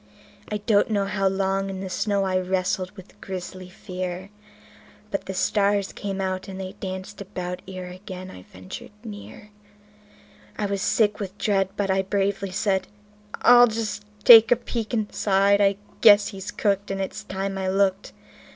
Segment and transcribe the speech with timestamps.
[0.51, 4.31] I do not know how long in the snow I wrestled with grisly fear;
[5.11, 9.51] But the stars came out and they danced about ere again I ventured near;
[10.57, 12.87] I was sick with dread, but I bravely said:
[13.43, 15.61] "I'll just take a peep inside.
[15.61, 18.11] I guess he's cooked, and it's time I looked"